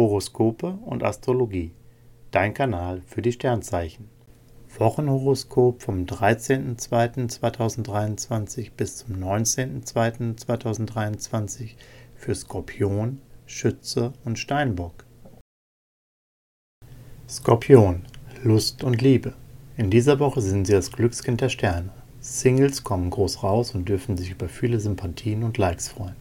[0.00, 1.72] Horoskope und Astrologie.
[2.30, 4.08] Dein Kanal für die Sternzeichen.
[4.78, 11.72] Wochenhoroskop vom 13.02.2023 bis zum 19.02.2023
[12.14, 15.04] für Skorpion, Schütze und Steinbock.
[17.28, 18.06] Skorpion,
[18.42, 19.34] Lust und Liebe.
[19.76, 21.90] In dieser Woche sind Sie das Glückskind der Sterne.
[22.20, 26.16] Singles kommen groß raus und dürfen sich über viele Sympathien und Likes freuen.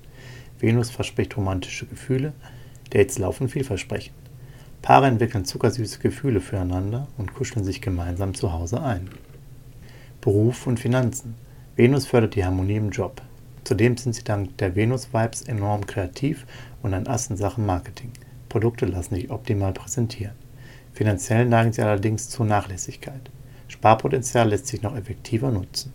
[0.60, 2.34] Venus verspricht romantische Gefühle,
[2.92, 4.16] Dates laufen vielversprechend.
[4.82, 9.10] Paare entwickeln zuckersüße Gefühle füreinander und kuscheln sich gemeinsam zu Hause ein.
[10.22, 11.36] Beruf und Finanzen.
[11.76, 13.22] Venus fördert die Harmonie im Job.
[13.64, 16.46] Zudem sind sie dank der Venus-Vibes enorm kreativ
[16.82, 18.12] und ein Ass in Sachen Marketing.
[18.48, 20.36] Produkte lassen sich optimal präsentieren.
[20.94, 23.30] Finanziell neigen sie allerdings zur Nachlässigkeit.
[23.68, 25.94] Sparpotenzial lässt sich noch effektiver nutzen.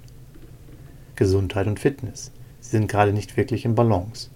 [1.17, 2.31] Gesundheit und Fitness.
[2.61, 4.31] Sie sind gerade nicht wirklich in Balance.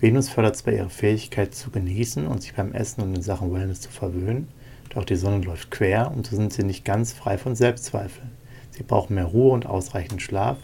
[0.00, 3.82] Venus fördert zwar ihre Fähigkeit zu genießen und sich beim Essen und in Sachen Wellness
[3.82, 4.48] zu verwöhnen,
[4.88, 8.30] doch die Sonne läuft quer und so sind sie nicht ganz frei von Selbstzweifeln.
[8.70, 10.56] Sie brauchen mehr Ruhe und ausreichend Schlaf,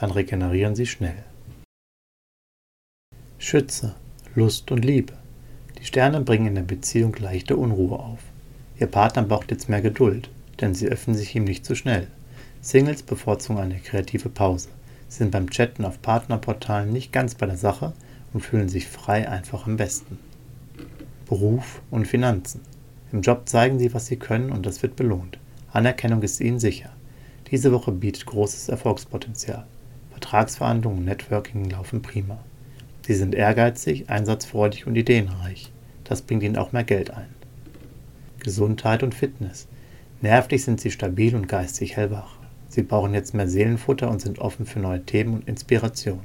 [0.00, 1.22] dann regenerieren sie schnell.
[3.36, 3.94] Schütze,
[4.34, 5.12] Lust und Liebe.
[5.78, 8.20] Die Sterne bringen in der Beziehung leichte Unruhe auf.
[8.80, 12.08] Ihr Partner braucht jetzt mehr Geduld, denn sie öffnen sich ihm nicht zu schnell.
[12.62, 14.70] Singles bevorzugen eine kreative Pause.
[15.08, 17.92] Sie sind beim Chatten auf Partnerportalen nicht ganz bei der Sache,
[18.32, 20.18] und fühlen sich frei einfach am besten.
[21.26, 22.60] Beruf und Finanzen.
[23.12, 25.38] Im Job zeigen sie, was sie können und das wird belohnt.
[25.72, 26.90] Anerkennung ist ihnen sicher.
[27.50, 29.66] Diese Woche bietet großes Erfolgspotenzial.
[30.10, 32.38] Vertragsverhandlungen und Networking laufen prima.
[33.06, 35.72] Sie sind ehrgeizig, einsatzfreudig und ideenreich.
[36.04, 37.28] Das bringt ihnen auch mehr Geld ein.
[38.40, 39.68] Gesundheit und Fitness.
[40.20, 42.38] Nervlich sind sie stabil und geistig hellwach.
[42.68, 46.20] Sie brauchen jetzt mehr Seelenfutter und sind offen für neue Themen und Inspiration.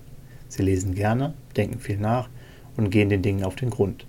[0.54, 2.30] Sie lesen gerne, denken viel nach
[2.78, 4.06] und gehen den Dingen auf den Grund.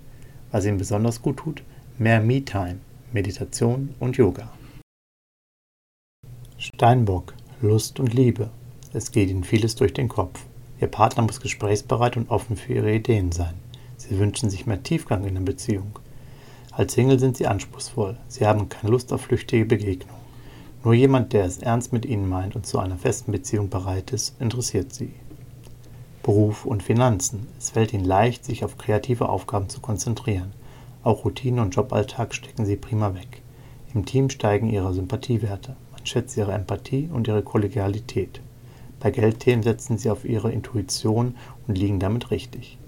[0.51, 1.63] Was ihnen besonders gut tut,
[1.97, 2.81] mehr Me-Time,
[3.15, 4.53] Meditation und Yoga.
[6.59, 8.51] Steinbock, Lust und Liebe.
[8.93, 10.45] Es geht ihnen vieles durch den Kopf.
[10.83, 13.55] Ihr Partner muss gesprächsbereit und offen für ihre Ideen sein.
[13.97, 15.99] Sie wünschen sich mehr Tiefgang in der Beziehung.
[16.73, 18.19] Als Single sind sie anspruchsvoll.
[18.29, 20.21] Sie haben keine Lust auf flüchtige Begegnungen.
[20.85, 24.39] Nur jemand, der es ernst mit ihnen meint und zu einer festen Beziehung bereit ist,
[24.43, 25.15] interessiert sie.
[26.25, 27.49] Beruf und Finanzen.
[27.59, 30.55] Es fällt ihnen leicht, sich auf kreative Aufgaben zu konzentrieren.
[31.03, 33.43] Auch Routine und Joballtag stecken sie prima weg.
[33.93, 35.77] Im Team steigen ihre Sympathiewerte.
[35.93, 38.41] Man schätzt ihre Empathie und ihre Kollegialität.
[39.01, 41.35] Bei Geldthemen setzen sie auf ihre Intuition
[41.69, 42.79] und liegen damit richtig.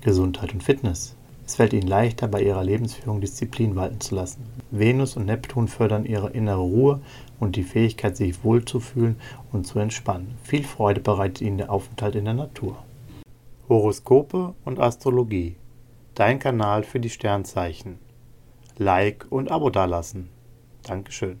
[0.00, 1.14] Gesundheit und Fitness.
[1.48, 4.44] Es fällt ihnen leichter, bei ihrer Lebensführung Disziplin walten zu lassen.
[4.70, 7.00] Venus und Neptun fördern ihre innere Ruhe
[7.40, 9.16] und die Fähigkeit, sich wohlzufühlen
[9.50, 10.36] und zu entspannen.
[10.42, 12.76] Viel Freude bereitet ihnen der Aufenthalt in der Natur.
[13.66, 15.56] Horoskope und Astrologie.
[16.14, 17.98] Dein Kanal für die Sternzeichen.
[18.76, 20.28] Like und Abo dalassen.
[20.82, 21.40] Dankeschön.